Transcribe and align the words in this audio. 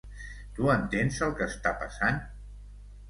Tu 0.59 0.71
entens 0.75 1.19
el 1.27 1.35
que 1.41 1.49
està 1.53 1.75
passant? 1.83 2.19